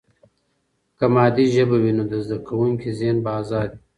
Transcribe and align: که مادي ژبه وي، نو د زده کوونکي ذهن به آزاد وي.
که 0.97 1.05
مادي 1.13 1.45
ژبه 1.55 1.77
وي، 1.83 1.91
نو 1.97 2.03
د 2.11 2.13
زده 2.25 2.37
کوونکي 2.47 2.89
ذهن 2.99 3.17
به 3.23 3.29
آزاد 3.41 3.69
وي. 3.73 3.79